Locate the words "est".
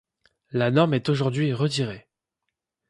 0.95-1.09